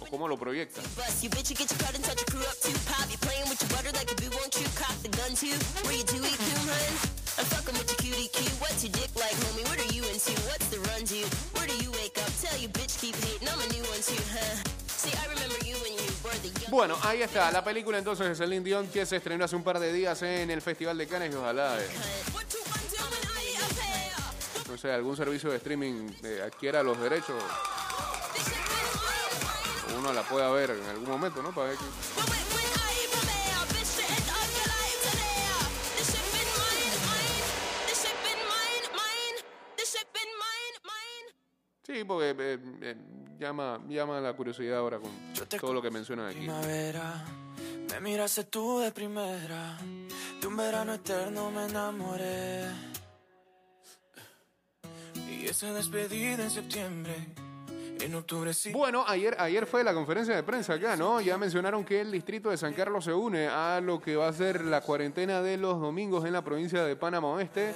¿O 0.00 0.06
cómo 0.06 0.26
lo 0.26 0.38
proyectas? 0.38 0.84
Too. 5.30 5.46
You 5.46 6.02
do 6.04 6.16
eat 6.26 6.36
coon, 6.36 6.66
hun? 6.68 6.92
I'm 7.38 7.46
fucking 7.48 7.72
with 7.78 7.88
your 7.88 7.96
cutie 8.02 8.28
cute. 8.34 8.50
What's 8.60 8.82
your 8.82 8.92
dick 8.92 9.08
like, 9.14 9.32
homie? 9.46 9.62
What 9.70 9.78
are 9.78 9.92
you 9.94 10.02
into? 10.10 10.32
What's 10.50 10.68
the 10.68 10.78
run, 10.90 11.04
dude? 11.06 11.24
Where 11.54 11.66
do 11.66 11.76
you 11.82 11.90
wake 11.92 12.18
up? 12.18 12.28
Tell 12.42 12.58
you 12.58 12.68
bitch 12.68 12.98
keep 13.00 13.14
hating. 13.16 13.48
I'm 13.48 13.56
a 13.62 13.68
new 13.72 13.82
one 13.88 14.02
too, 14.02 14.20
huh? 14.34 14.56
See, 14.90 15.14
I 15.16 15.24
remember 15.32 15.56
you 15.64 15.76
when 15.80 15.92
you 15.94 16.10
were 16.26 16.34
the 16.42 16.50
young. 16.60 16.70
Bueno, 16.70 16.98
ahí 17.02 17.22
está 17.22 17.50
la 17.52 17.62
película 17.64 17.98
entonces 17.98 18.28
de 18.28 18.34
Celine 18.34 18.64
Dion 18.64 18.88
que 18.88 19.06
se 19.06 19.16
estrenó 19.16 19.44
hace 19.44 19.56
un 19.56 19.62
par 19.62 19.78
de 19.78 19.92
días 19.92 20.20
en 20.22 20.50
el 20.50 20.60
Festival 20.60 20.98
de 20.98 21.06
Cannes 21.06 21.32
y 21.32 21.36
ojalá, 21.36 21.78
eh, 21.80 21.88
no 24.68 24.76
sé, 24.78 24.92
algún 24.92 25.16
servicio 25.16 25.50
de 25.50 25.56
streaming 25.56 26.10
eh, 26.24 26.42
adquiera 26.44 26.82
los 26.82 26.98
derechos. 27.00 27.42
Uno 29.96 30.12
la 30.12 30.22
pueda 30.22 30.50
ver 30.50 30.70
en 30.70 30.84
algún 30.86 31.08
momento, 31.08 31.42
¿no? 31.42 31.52
Para 31.54 31.68
ver 31.68 31.78
que- 31.78 32.49
Sí, 42.00 42.04
porque 42.04 42.30
eh, 42.30 42.58
eh, 42.80 42.96
llama, 43.38 43.78
llama 43.86 44.20
la 44.20 44.32
curiosidad 44.32 44.78
ahora 44.78 44.98
con 44.98 45.10
todo 45.60 45.74
lo 45.74 45.82
que 45.82 45.90
mencionan 45.90 46.28
aquí. 46.28 46.38
primavera. 46.38 47.26
Me 47.90 48.00
miraste 48.00 48.44
tú 48.44 48.78
de 48.78 48.90
primera. 48.90 49.76
De 50.40 50.46
un 50.46 50.56
verano 50.56 50.94
eterno 50.94 51.50
me 51.50 51.66
enamoré. 51.66 52.64
Y 55.28 55.44
esa 55.46 55.74
despedida 55.74 56.42
en 56.42 56.50
septiembre. 56.50 57.34
En 58.00 58.14
octubre 58.14 58.54
sí. 58.54 58.72
Bueno, 58.72 59.04
ayer, 59.06 59.36
ayer 59.38 59.66
fue 59.66 59.84
la 59.84 59.92
conferencia 59.92 60.34
de 60.34 60.42
prensa 60.42 60.74
acá, 60.74 60.96
¿no? 60.96 61.20
Ya 61.20 61.36
mencionaron 61.36 61.84
que 61.84 62.00
el 62.00 62.10
distrito 62.10 62.50
de 62.50 62.56
San 62.56 62.72
Carlos 62.72 63.04
se 63.04 63.12
une 63.12 63.48
a 63.48 63.80
lo 63.80 64.00
que 64.00 64.16
va 64.16 64.28
a 64.28 64.32
ser 64.32 64.64
la 64.64 64.80
cuarentena 64.80 65.42
de 65.42 65.56
los 65.56 65.80
domingos 65.80 66.24
en 66.24 66.32
la 66.32 66.42
provincia 66.42 66.84
de 66.84 66.96
Panamá 66.96 67.28
Oeste. 67.28 67.74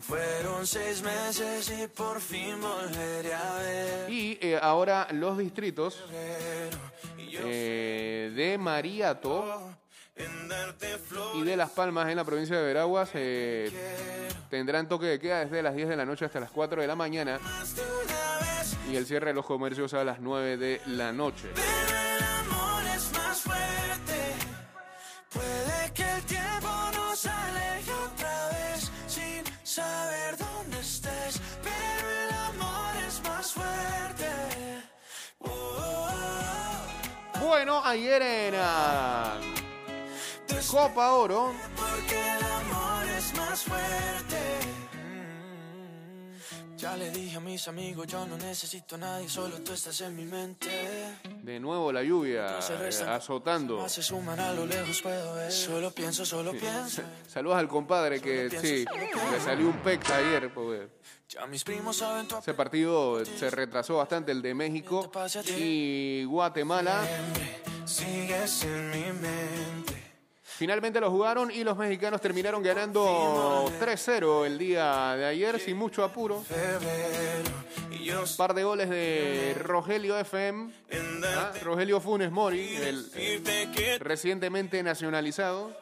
Fueron 0.00 0.66
seis 0.66 1.02
meses 1.02 1.72
y 1.78 1.86
por 1.88 2.20
fin 2.20 2.60
volveré 2.60 3.34
a 3.34 3.54
ver. 3.58 4.10
y 4.10 4.38
eh, 4.40 4.58
ahora 4.60 5.08
los 5.12 5.38
distritos 5.38 6.02
eh, 7.44 8.32
de 8.34 8.58
Mariato 8.58 9.60
y 11.34 11.42
de 11.42 11.56
Las 11.56 11.70
Palmas 11.70 12.08
en 12.08 12.16
la 12.16 12.24
provincia 12.24 12.56
de 12.56 12.62
Veraguas 12.62 13.10
eh, 13.14 13.70
tendrán 14.48 14.88
toque 14.88 15.06
de 15.06 15.18
queda 15.18 15.40
desde 15.40 15.62
las 15.62 15.74
10 15.74 15.88
de 15.88 15.96
la 15.96 16.06
noche 16.06 16.24
hasta 16.24 16.40
las 16.40 16.50
4 16.50 16.80
de 16.80 16.86
la 16.86 16.94
mañana 16.94 17.40
y 18.94 18.96
el 18.96 19.06
cierre 19.06 19.26
de 19.26 19.34
los 19.34 19.44
comercios 19.44 19.92
a 19.92 20.04
las 20.04 20.20
9 20.20 20.56
de 20.56 20.80
la 20.86 21.10
noche. 21.10 21.48
Pero 21.52 21.98
el 21.98 22.22
amor 22.22 22.82
es 22.94 23.12
más 23.12 23.40
fuerte. 23.40 24.34
Puede 25.32 25.92
que 25.92 26.02
el 26.04 26.22
tiempo 26.22 26.68
nos 26.94 27.26
aleje 27.26 27.90
otra 27.90 28.48
vez 28.50 28.92
sin 29.08 29.42
saber 29.64 30.36
dónde 30.38 30.78
estés. 30.78 31.40
Pero 31.60 32.08
el 32.08 32.34
amor 32.34 32.94
es 33.08 33.20
más 33.24 33.52
fuerte. 33.52 34.30
Bueno, 37.40 37.82
ayer 37.84 38.22
en 38.22 38.54
Copa 40.70 41.12
Oro 41.12 41.52
Porque 41.76 42.14
el 42.14 42.44
amor 42.44 43.08
es 43.18 43.36
más 43.36 43.62
fuerte. 43.64 44.43
Ya 46.84 46.98
le 46.98 47.10
dije 47.10 47.38
a 47.38 47.40
mis 47.40 47.66
amigos, 47.66 48.06
yo 48.06 48.26
no 48.26 48.36
necesito 48.36 48.96
a 48.96 48.98
nadie, 48.98 49.26
solo 49.26 49.56
tú 49.60 49.72
estás 49.72 49.98
en 50.02 50.14
mi 50.14 50.26
mente. 50.26 50.68
De 51.42 51.58
nuevo 51.58 51.90
la 51.90 52.02
lluvia 52.02 52.58
eh, 52.58 53.04
azotando. 53.08 53.78
más 53.78 53.90
se 53.90 54.02
suman 54.02 54.38
a 54.38 54.52
lo 54.52 54.66
lejos 54.66 55.00
puedo 55.00 55.34
ver. 55.34 55.50
Solo 55.50 55.90
pienso, 55.92 56.26
solo 56.26 56.52
pienso. 56.52 57.00
Saludos 57.26 57.56
al 57.56 57.68
compadre 57.68 58.20
que 58.20 58.50
sí, 58.50 58.84
le 59.32 59.40
salió 59.40 59.68
un 59.68 59.78
pec 59.78 60.10
ayer. 60.10 60.52
Porque 60.52 60.88
Ya 61.30 61.46
mis 61.46 61.64
primos 61.64 61.96
saben 61.96 62.28
tu 62.28 62.36
ese 62.36 62.52
partido 62.52 63.24
se 63.24 63.48
retrasó 63.48 63.96
bastante, 63.96 64.32
el 64.32 64.42
de 64.42 64.52
México 64.52 65.10
y 65.56 66.24
Guatemala. 66.24 67.00
apellido. 67.00 67.86
Sigues 67.86 68.62
en 68.64 68.90
mi 68.90 69.20
mente. 69.22 70.03
Finalmente 70.56 71.00
lo 71.00 71.10
jugaron 71.10 71.50
y 71.50 71.64
los 71.64 71.76
mexicanos 71.76 72.20
terminaron 72.20 72.62
ganando 72.62 73.70
3-0 73.80 74.46
el 74.46 74.56
día 74.56 75.16
de 75.16 75.24
ayer 75.26 75.58
sin 75.58 75.76
mucho 75.76 76.04
apuro. 76.04 76.44
Un 78.00 78.36
par 78.36 78.54
de 78.54 78.62
goles 78.62 78.88
de 78.88 79.56
Rogelio 79.58 80.16
FM, 80.18 80.70
¿ah? 81.24 81.52
Rogelio 81.62 82.00
Funes 82.00 82.30
Mori, 82.30 82.76
el 82.76 83.98
recientemente 83.98 84.82
nacionalizado. 84.82 85.76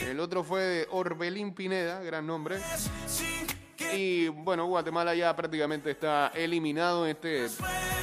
El 0.00 0.18
otro 0.20 0.42
fue 0.42 0.62
de 0.62 0.88
Orbelín 0.90 1.54
Pineda, 1.54 2.00
gran 2.00 2.26
nombre. 2.26 2.58
Y 3.92 4.28
bueno, 4.28 4.66
Guatemala 4.66 5.14
ya 5.14 5.36
prácticamente 5.36 5.92
está 5.92 6.32
eliminado 6.34 7.06
en, 7.06 7.12
este, 7.12 7.46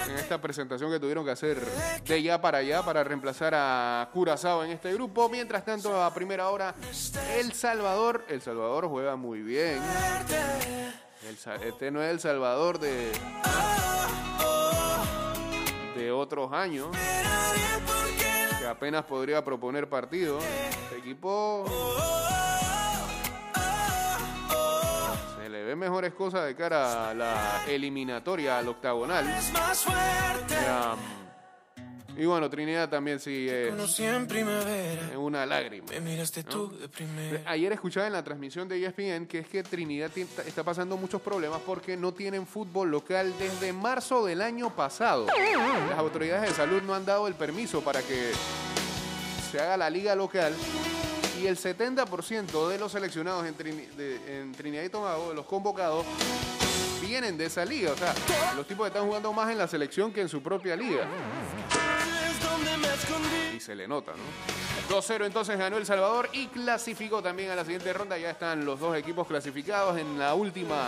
en 0.08 0.16
esta 0.16 0.42
presentación 0.42 0.92
que 0.92 1.00
tuvieron 1.00 1.26
que 1.26 1.32
hacer 1.32 1.60
de 2.06 2.22
ya 2.22 2.42
para 2.42 2.60
allá 2.60 2.84
para 2.84 3.04
reemplazar 3.04 3.54
a 3.56 4.10
Curazao 4.14 4.64
en 4.64 4.72
este 4.72 4.94
grupo. 4.94 5.30
Mientras 5.30 5.64
tanto, 5.66 6.02
a 6.02 6.14
primera 6.14 6.50
hora, 6.50 6.76
El 7.38 7.54
Salvador. 7.54 8.26
El 8.28 8.42
Salvador 8.42 8.88
juega 8.88 9.16
muy 9.16 9.42
bien. 9.42 9.80
Este 11.64 11.92
no 11.92 12.02
es 12.02 12.12
El 12.12 12.20
Salvador 12.20 12.80
de, 12.80 13.12
de 15.96 16.12
otros 16.12 16.52
años, 16.52 16.88
que 18.60 18.66
apenas 18.66 19.06
podría 19.06 19.44
proponer 19.44 19.88
partido. 19.88 20.40
Este 20.40 20.98
equipo 20.98 21.66
ve 25.72 25.76
mejores 25.78 26.14
cosas 26.14 26.46
de 26.48 26.56
cara 26.56 27.12
a 27.12 27.14
la 27.14 27.64
eliminatoria 27.66 28.58
al 28.58 28.68
octagonal. 28.68 29.26
Es 29.30 29.54
más. 29.54 29.86
Um, 29.88 31.00
y 32.18 32.26
bueno, 32.26 32.50
Trinidad 32.50 32.90
también 32.90 33.22
sigue 33.22 33.70
en 33.70 35.18
una 35.18 35.46
lágrima. 35.46 35.88
Me 35.92 36.02
miraste 36.02 36.44
tú 36.44 36.78
de 36.78 36.90
primera. 36.90 37.50
Ayer 37.50 37.72
escuchaba 37.72 38.06
en 38.06 38.12
la 38.12 38.22
transmisión 38.22 38.68
de 38.68 38.86
ESPN 38.86 39.28
que 39.28 39.40
es 39.40 39.48
que 39.48 39.64
Trinidad 39.64 40.12
está 40.18 40.64
pasando 40.66 40.98
muchos 40.98 41.22
problemas 41.22 41.62
porque 41.66 41.96
no 41.96 42.14
tienen 42.14 42.46
fútbol 42.46 42.92
local 42.92 43.34
desde 43.40 43.72
marzo 43.72 44.26
del 44.26 44.42
año 44.42 44.76
pasado. 44.76 45.28
Las 45.90 45.98
autoridades 45.98 46.50
de 46.50 46.54
salud 46.54 46.82
no 46.82 46.94
han 46.94 47.06
dado 47.06 47.30
el 47.30 47.36
permiso 47.36 47.80
para 47.82 48.02
que 48.02 48.34
se 49.50 49.62
haga 49.62 49.78
la 49.78 49.90
liga 49.90 50.16
local 50.16 50.54
y 51.42 51.48
el 51.48 51.58
70% 51.58 52.68
de 52.70 52.78
los 52.78 52.92
seleccionados 52.92 53.46
en, 53.48 53.58
Trini- 53.58 53.90
de- 53.96 54.42
en 54.42 54.52
Trinidad 54.54 54.84
y 54.84 54.90
Tobago, 54.90 55.30
de 55.30 55.36
los 55.36 55.46
convocados, 55.46 56.06
vienen 57.02 57.38
de 57.38 57.46
esa 57.46 57.66
liga. 57.66 57.92
O 57.92 57.98
sea, 57.98 58.14
los 58.56 58.68
tipos 58.68 58.86
están 58.88 59.06
jugando 59.08 59.34
más 59.34 59.50
en 59.52 59.58
la 59.58 59.68
selección 59.68 60.12
que 60.14 60.22
en 60.22 60.30
su 60.30 60.42
propia 60.44 60.76
liga. 60.76 61.08
Y 63.56 63.60
se 63.60 63.76
le 63.76 63.88
nota, 63.88 64.12
¿no? 64.12 64.96
2-0 64.96 65.26
entonces 65.26 65.58
ganó 65.58 65.78
El 65.78 65.86
Salvador 65.86 66.30
y 66.34 66.48
clasificó 66.48 67.22
también 67.24 67.50
a 67.52 67.56
la 67.56 67.64
siguiente 67.64 67.92
ronda. 67.94 68.18
Ya 68.18 68.30
están 68.32 68.66
los 68.66 68.80
dos 68.80 68.96
equipos 68.98 69.26
clasificados 69.28 69.98
en 69.98 70.20
la 70.20 70.34
última 70.36 70.86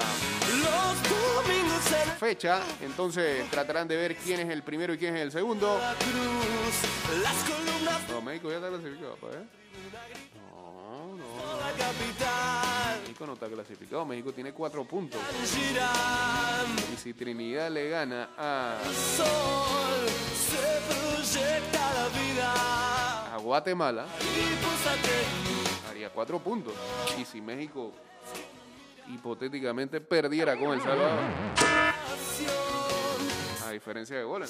fecha. 2.19 2.61
Entonces 2.81 3.49
tratarán 3.49 3.87
de 3.87 3.95
ver 3.95 4.15
quién 4.17 4.41
es 4.41 4.49
el 4.49 4.61
primero 4.61 4.93
y 4.93 4.97
quién 4.97 5.15
es 5.15 5.21
el 5.21 5.31
segundo. 5.31 5.79
No, 8.11 8.21
México 8.21 8.49
ya 8.49 8.57
está 8.57 8.69
clasificado, 8.69 9.15
pues, 9.21 9.35
¿eh? 9.35 9.43
Capital 11.77 12.73
México 13.13 13.27
no 13.27 13.33
está 13.33 13.47
clasificado. 13.47 14.05
México 14.05 14.33
tiene 14.33 14.53
cuatro 14.53 14.83
puntos. 14.85 15.21
Y 16.91 16.97
si 16.97 17.13
Trinidad 17.13 17.69
le 17.69 17.89
gana 17.89 18.29
a, 18.35 18.79
Sol 19.15 20.09
se 20.33 20.81
proyecta 20.87 21.93
la 21.93 22.07
vida. 22.19 23.35
a 23.35 23.37
Guatemala, 23.37 24.07
haría 25.91 26.09
cuatro 26.09 26.39
puntos. 26.39 26.73
Y 27.19 27.25
si 27.25 27.39
México 27.39 27.91
hipotéticamente 29.13 30.01
perdiera 30.01 30.57
con 30.57 30.73
El 30.73 30.81
Salvador, 30.81 31.19
a 33.63 33.69
diferencia 33.69 34.17
de. 34.17 34.23
Bueno, 34.23 34.45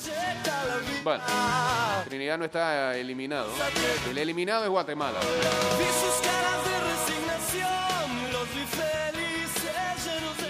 Trinidad 2.06 2.38
no 2.38 2.46
está 2.46 2.96
eliminado. 2.96 3.50
El 4.10 4.18
eliminado 4.18 4.64
es 4.64 4.70
Guatemala. 4.70 5.20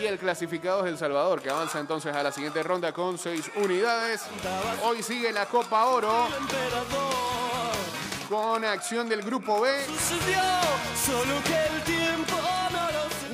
Y 0.03 0.05
el 0.05 0.19
clasificado 0.19 0.85
es 0.85 0.91
El 0.91 0.97
Salvador, 0.97 1.41
que 1.41 1.49
avanza 1.49 1.79
entonces 1.79 2.13
a 2.13 2.21
la 2.21 2.29
siguiente 2.29 2.61
ronda 2.61 2.91
con 2.91 3.17
seis 3.17 3.49
unidades. 3.55 4.23
Hoy 4.83 5.01
sigue 5.01 5.31
la 5.31 5.45
Copa 5.45 5.85
Oro 5.85 6.27
con 8.27 8.65
acción 8.65 9.07
del 9.07 9.21
Grupo 9.21 9.61
B. 9.61 9.71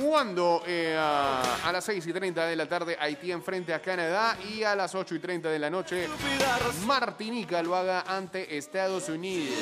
Cuando 0.00 0.62
eh, 0.64 0.96
a, 0.96 1.58
a 1.64 1.72
las 1.72 1.84
6 1.84 2.06
y 2.06 2.12
30 2.12 2.46
de 2.46 2.54
la 2.54 2.66
tarde 2.66 2.96
Haití 3.00 3.32
enfrente 3.32 3.74
a 3.74 3.82
Canadá 3.82 4.38
y 4.48 4.62
a 4.62 4.76
las 4.76 4.94
8 4.94 5.16
y 5.16 5.18
30 5.18 5.48
de 5.48 5.58
la 5.58 5.70
noche 5.70 6.08
Martinica 6.86 7.62
lo 7.64 7.74
haga 7.74 8.04
ante 8.06 8.56
Estados 8.56 9.08
Unidos. 9.08 9.56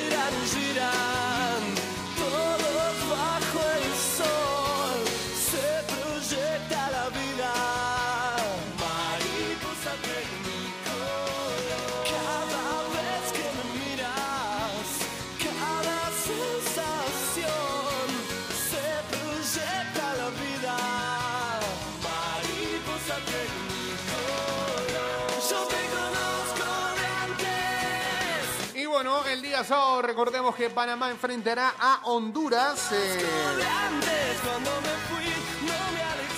Recordemos 30.01 30.55
que 30.55 30.69
Panamá 30.69 31.11
enfrentará 31.11 31.73
a 31.77 32.01
Honduras. 32.05 32.93
eh, 32.93 33.25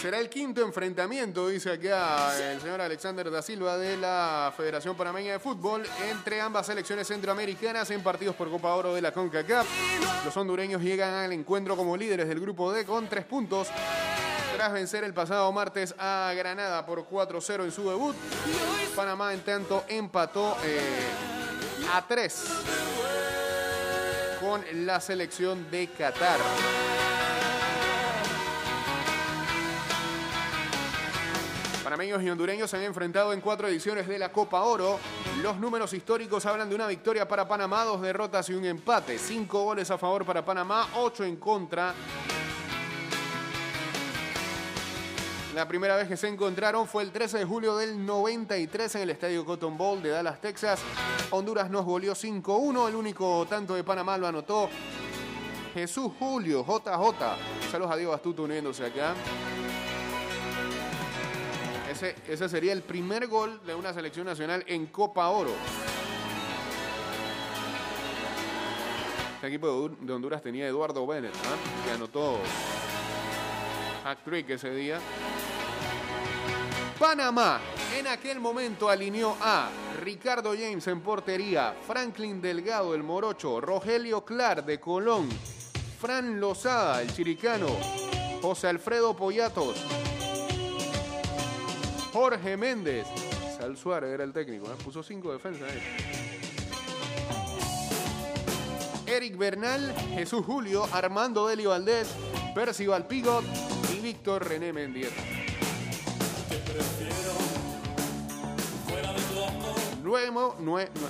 será 0.02 0.18
el 0.18 0.28
quinto 0.28 0.62
enfrentamiento, 0.62 1.48
dice 1.48 1.72
acá 1.72 2.36
el 2.52 2.60
señor 2.60 2.82
Alexander 2.82 3.30
da 3.30 3.44
Silva 3.44 3.78
de 3.78 3.98
la 3.98 4.52
Federación 4.58 4.96
Panameña 4.96 5.34
de 5.34 5.40
Fútbol, 5.40 5.84
entre 6.10 6.42
ambas 6.42 6.66
selecciones 6.66 7.08
centroamericanas 7.08 7.92
en 7.92 8.02
partidos 8.02 8.36
por 8.36 8.50
Copa 8.50 8.74
Oro 8.74 8.96
de 8.96 9.02
la 9.02 9.12
CONCACAF. 9.12 9.68
Los 10.26 10.36
hondureños 10.36 10.82
llegan 10.82 11.14
al 11.14 11.32
encuentro 11.32 11.76
como 11.76 11.96
líderes 11.96 12.28
del 12.28 12.40
grupo 12.40 12.72
D 12.72 12.86
con 12.86 13.08
tres 13.08 13.26
puntos. 13.26 13.68
Tras 14.56 14.74
vencer 14.74 15.04
el 15.04 15.14
pasado 15.14 15.52
martes 15.52 15.94
a 16.00 16.34
Granada 16.36 16.86
por 16.88 17.08
4-0 17.08 17.66
en 17.66 17.72
su 17.72 17.88
debut, 17.88 18.16
Panamá 18.96 19.32
en 19.34 19.42
tanto 19.42 19.86
empató 19.88 20.58
eh, 20.64 20.80
a 21.94 22.06
3 22.08 23.11
con 24.42 24.64
la 24.86 25.00
selección 25.00 25.70
de 25.70 25.88
Qatar. 25.88 26.40
Panameños 31.84 32.24
y 32.24 32.30
hondureños 32.30 32.70
se 32.70 32.78
han 32.78 32.84
enfrentado 32.84 33.34
en 33.34 33.42
cuatro 33.42 33.68
ediciones 33.68 34.08
de 34.08 34.18
la 34.18 34.32
Copa 34.32 34.62
Oro. 34.62 35.00
Los 35.44 35.58
números 35.58 35.94
históricos 35.94 36.46
hablan 36.48 36.70
de 36.70 36.76
una 36.76 36.88
victoria 36.88 37.28
para 37.28 37.48
Panamá, 37.48 37.84
dos 37.84 38.02
derrotas 38.02 38.50
y 38.50 38.54
un 38.54 38.66
empate. 38.66 39.20
Cinco 39.20 39.64
goles 39.64 39.92
a 39.92 39.98
favor 39.98 40.26
para 40.26 40.44
Panamá, 40.44 40.88
ocho 40.96 41.24
en 41.24 41.36
contra. 41.36 41.94
La 45.56 45.68
primera 45.68 45.98
vez 45.98 46.08
que 46.08 46.16
se 46.16 46.30
encontraron 46.30 46.88
fue 46.88 47.04
el 47.04 47.12
13 47.12 47.40
de 47.40 47.46
julio 47.46 47.76
del 47.76 48.06
93 48.06 48.96
en 48.96 49.02
el 49.02 49.10
estadio 49.10 49.44
Cotton 49.46 49.78
Bowl 49.78 50.02
de 50.02 50.10
Dallas, 50.10 50.40
Texas. 50.40 50.82
Honduras 51.32 51.70
nos 51.70 51.84
goleó 51.84 52.14
5-1. 52.16 52.88
El 52.88 52.96
único 52.96 53.46
tanto 53.50 53.76
de 53.76 53.84
Panamá 53.84 54.18
lo 54.18 54.28
anotó 54.28 54.70
Jesús 55.74 56.14
Julio, 56.18 56.64
JJ. 56.66 57.70
Saludos 57.70 57.92
a 57.92 57.98
Diego 57.98 58.14
Astuto 58.14 58.44
uniéndose 58.44 58.86
acá. 58.86 59.14
Ese, 61.92 62.16
ese 62.30 62.48
sería 62.48 62.72
el 62.72 62.82
primer 62.82 63.28
gol 63.28 63.60
de 63.66 63.76
una 63.76 63.94
selección 63.94 64.26
nacional 64.26 64.64
en 64.68 64.86
Copa 64.88 65.28
Oro. 65.30 65.52
Este 69.36 69.48
equipo 69.48 69.68
de 69.68 69.74
Hon- 69.74 69.98
de 70.00 70.14
Honduras 70.14 70.42
tenía 70.42 70.66
Eduardo 70.68 71.06
Bennett, 71.06 71.34
¿ah? 71.36 71.84
que 71.86 71.92
anotó 71.92 72.38
hat-trick 74.06 74.50
ese 74.52 74.70
día. 74.74 75.00
Panamá 77.00 77.60
en 77.98 78.08
aquel 78.08 78.40
momento 78.40 78.90
alineó 78.90 79.36
a 79.42 79.70
Ricardo 80.02 80.54
James 80.54 80.86
en 80.88 81.02
portería, 81.02 81.76
Franklin 81.86 82.42
Delgado 82.42 82.94
el 82.96 83.04
Morocho, 83.04 83.60
Rogelio 83.60 84.24
Clar 84.24 84.66
de 84.66 84.80
Colón, 84.80 85.30
Fran 86.00 86.40
Lozada 86.40 87.02
el 87.02 87.12
Chiricano, 87.14 87.68
José 88.42 88.68
Alfredo 88.68 89.16
Poyatos, 89.16 89.78
Jorge 92.14 92.58
Méndez, 92.58 93.08
Sal 93.58 93.78
Suárez 93.78 94.14
era 94.14 94.24
el 94.24 94.34
técnico, 94.34 94.68
¿eh? 94.68 94.76
puso 94.84 95.02
cinco 95.02 95.32
defensas. 95.32 95.72
Eric 99.08 99.38
Bernal, 99.38 99.94
Jesús 100.14 100.46
Julio, 100.46 100.88
Armando 100.92 101.48
Delio 101.48 101.72
Valdés, 101.72 102.08
Percival 102.56 103.08
Pigot 103.08 103.44
y 103.94 104.00
Víctor 104.00 104.48
René 104.48 104.72
Mendieta. 104.72 105.41
Nuevo. 110.60 111.02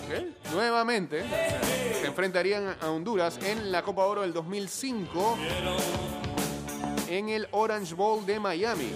Nuevamente 0.53 1.23
se 1.99 2.07
enfrentarían 2.07 2.75
a 2.79 2.89
Honduras 2.89 3.39
en 3.43 3.71
la 3.71 3.81
Copa 3.81 4.05
Oro 4.05 4.21
del 4.21 4.33
2005 4.33 5.37
en 7.09 7.29
el 7.29 7.47
Orange 7.51 7.93
Bowl 7.95 8.25
de 8.25 8.39
Miami. 8.39 8.91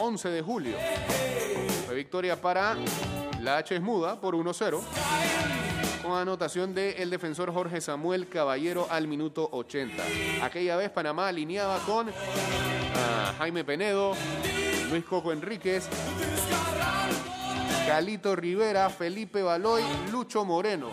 11 0.00 0.28
de 0.28 0.42
julio. 0.42 0.76
Fue 1.86 1.94
victoria 1.94 2.40
para 2.40 2.76
la 3.40 3.58
H 3.58 3.76
es 3.76 3.82
muda 3.82 4.20
por 4.20 4.34
1-0 4.34 4.80
con 6.02 6.16
anotación 6.16 6.74
del 6.74 7.10
defensor 7.10 7.52
Jorge 7.52 7.80
Samuel 7.80 8.28
Caballero 8.28 8.86
al 8.90 9.06
minuto 9.06 9.48
80. 9.52 10.02
Aquella 10.42 10.76
vez 10.76 10.90
Panamá 10.90 11.28
alineaba 11.28 11.78
con 11.80 12.08
ah, 12.08 13.34
Jaime 13.38 13.64
Penedo, 13.64 14.14
Luis 14.90 15.04
Coco 15.04 15.32
Enríquez, 15.32 15.88
Calito 17.86 18.34
Rivera, 18.34 18.88
Felipe 18.90 19.42
Baloy, 19.42 19.82
Lucho 20.10 20.44
Moreno. 20.44 20.88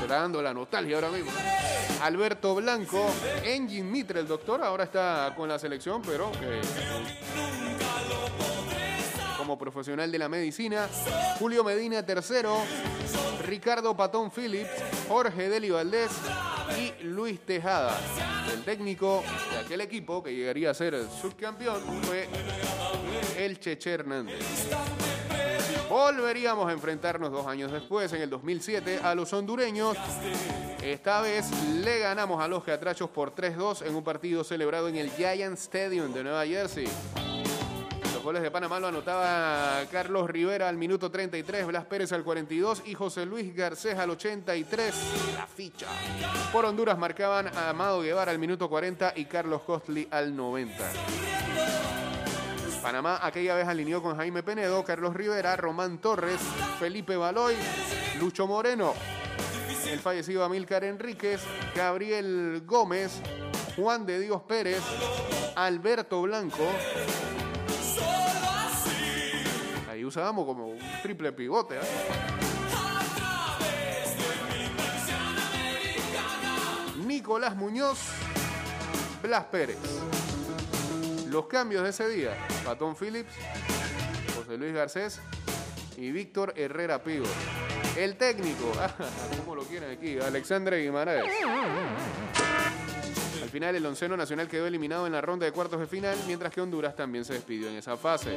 Está 0.00 0.20
dando 0.20 0.42
la 0.42 0.52
nostalgia 0.52 0.96
ahora 0.96 1.10
mismo. 1.10 1.30
Alberto 2.02 2.54
Blanco, 2.54 3.06
Engin 3.44 3.90
Mitre, 3.90 4.20
el 4.20 4.28
doctor, 4.28 4.62
ahora 4.62 4.84
está 4.84 5.32
con 5.36 5.48
la 5.48 5.58
selección, 5.58 6.02
pero 6.02 6.30
que 6.32 6.60
como 9.44 9.58
profesional 9.58 10.10
de 10.10 10.18
la 10.18 10.26
medicina. 10.26 10.88
Julio 11.38 11.62
Medina, 11.62 12.04
tercero. 12.04 12.62
Ricardo 13.46 13.94
Patón 13.94 14.30
Phillips, 14.30 14.70
Jorge 15.06 15.50
Deli 15.50 15.68
Valdés 15.68 16.10
y 16.78 17.04
Luis 17.04 17.40
Tejada. 17.44 17.94
El 18.50 18.64
técnico 18.64 19.22
de 19.52 19.58
aquel 19.58 19.82
equipo 19.82 20.22
que 20.22 20.34
llegaría 20.34 20.70
a 20.70 20.74
ser 20.74 20.94
el 20.94 21.10
subcampeón 21.10 21.82
fue 22.04 22.26
el 23.36 23.60
Cheche 23.60 23.92
Hernández. 23.92 24.40
Volveríamos 25.90 26.66
a 26.66 26.72
enfrentarnos 26.72 27.30
dos 27.30 27.46
años 27.46 27.70
después, 27.70 28.10
en 28.14 28.22
el 28.22 28.30
2007, 28.30 29.00
a 29.02 29.14
los 29.14 29.30
hondureños. 29.34 29.98
Esta 30.82 31.20
vez 31.20 31.50
le 31.82 31.98
ganamos 31.98 32.42
a 32.42 32.48
los 32.48 32.64
catrachos 32.64 33.10
por 33.10 33.34
3-2 33.34 33.86
en 33.86 33.94
un 33.94 34.02
partido 34.02 34.42
celebrado 34.42 34.88
en 34.88 34.96
el 34.96 35.10
Giant 35.10 35.58
Stadium 35.58 36.14
de 36.14 36.24
Nueva 36.24 36.46
Jersey. 36.46 36.88
Goles 38.24 38.42
de 38.42 38.50
Panamá 38.50 38.80
lo 38.80 38.86
anotaba 38.86 39.82
Carlos 39.92 40.30
Rivera 40.30 40.70
al 40.70 40.78
minuto 40.78 41.10
33, 41.10 41.66
Blas 41.66 41.84
Pérez 41.84 42.10
al 42.10 42.24
42 42.24 42.84
y 42.86 42.94
José 42.94 43.26
Luis 43.26 43.54
Garcés 43.54 43.98
al 43.98 44.08
83. 44.08 44.94
La 45.36 45.46
ficha. 45.46 45.86
Por 46.50 46.64
Honduras 46.64 46.96
marcaban 46.96 47.48
a 47.48 47.68
Amado 47.68 48.00
Guevara 48.00 48.30
al 48.32 48.38
minuto 48.38 48.70
40 48.70 49.12
y 49.16 49.26
Carlos 49.26 49.60
Costly 49.66 50.08
al 50.10 50.34
90. 50.34 50.90
Panamá 52.82 53.18
aquella 53.20 53.56
vez 53.56 53.68
alineó 53.68 54.02
con 54.02 54.16
Jaime 54.16 54.42
Penedo, 54.42 54.82
Carlos 54.84 55.12
Rivera, 55.12 55.54
Román 55.56 55.98
Torres, 55.98 56.40
Felipe 56.78 57.18
Baloy, 57.18 57.54
Lucho 58.18 58.46
Moreno, 58.46 58.94
el 59.90 59.98
fallecido 59.98 60.44
Amílcar 60.44 60.84
Enríquez, 60.84 61.42
Gabriel 61.74 62.62
Gómez, 62.64 63.20
Juan 63.76 64.06
de 64.06 64.18
Dios 64.18 64.40
Pérez, 64.44 64.80
Alberto 65.56 66.22
Blanco. 66.22 66.64
Usábamos 70.04 70.44
como 70.44 70.68
un 70.68 70.78
triple 71.02 71.32
pivote. 71.32 71.76
¿eh? 71.76 71.80
Nicolás 77.06 77.56
Muñoz, 77.56 77.98
Blas 79.22 79.44
Pérez. 79.44 79.78
Los 81.28 81.46
cambios 81.46 81.82
de 81.82 81.90
ese 81.90 82.08
día, 82.08 82.36
Patón 82.64 82.94
Phillips, 82.96 83.32
José 84.36 84.56
Luis 84.56 84.72
Garcés 84.72 85.20
y 85.96 86.10
Víctor 86.10 86.54
Herrera 86.56 87.02
Pigo. 87.02 87.26
El 87.96 88.16
técnico, 88.16 88.72
¿cómo 89.38 89.54
lo 89.56 89.62
quieren 89.62 89.90
aquí? 89.90 90.18
Alexandre 90.18 90.82
Guimaraes. 90.82 91.24
Al 93.42 93.48
final 93.48 93.76
el 93.76 93.86
onceno 93.86 94.16
nacional 94.16 94.48
quedó 94.48 94.66
eliminado 94.66 95.06
en 95.06 95.12
la 95.12 95.20
ronda 95.20 95.46
de 95.46 95.52
cuartos 95.52 95.78
de 95.78 95.86
final, 95.86 96.16
mientras 96.26 96.52
que 96.52 96.60
Honduras 96.60 96.96
también 96.96 97.24
se 97.24 97.34
despidió 97.34 97.68
en 97.68 97.76
esa 97.76 97.96
fase. 97.96 98.34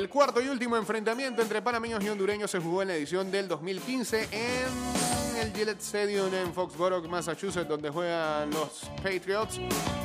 El 0.00 0.08
cuarto 0.08 0.40
y 0.40 0.48
último 0.48 0.78
enfrentamiento 0.78 1.42
entre 1.42 1.60
panameños 1.60 2.02
y 2.02 2.08
hondureños 2.08 2.50
se 2.50 2.58
jugó 2.58 2.80
en 2.80 2.88
la 2.88 2.94
edición 2.94 3.30
del 3.30 3.46
2015 3.46 4.28
en 4.32 5.36
el 5.36 5.52
Gillette 5.52 5.82
Stadium 5.82 6.32
en 6.32 6.54
Foxborough, 6.54 7.06
Massachusetts, 7.06 7.68
donde 7.68 7.90
juegan 7.90 8.48
los 8.48 8.90
Patriots. 9.02 9.60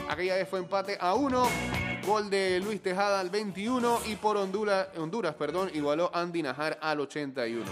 Aquella 0.10 0.36
vez 0.36 0.49
fue 0.49 0.60
empate 0.60 0.97
a 0.99 1.13
uno, 1.13 1.47
gol 2.05 2.29
de 2.29 2.60
Luis 2.60 2.81
Tejada 2.81 3.21
al 3.21 3.29
21 3.29 4.01
y 4.08 4.17
por 4.17 4.36
Honduras, 4.36 4.89
Honduras 4.97 5.34
perdón, 5.36 5.71
igualó 5.73 6.12
Andy 6.13 6.43
Najar 6.43 6.77
al 6.81 6.99
81. 6.99 7.63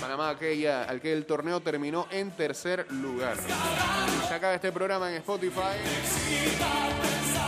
Panamá 0.00 0.30
aquella, 0.30 0.90
aquel 0.90 1.26
torneo 1.26 1.60
terminó 1.60 2.08
en 2.10 2.32
tercer 2.32 2.90
lugar. 2.90 3.36
Se 4.26 4.34
acaba 4.34 4.54
este 4.54 4.72
programa 4.72 5.10
en 5.10 5.18
Spotify. 5.18 5.78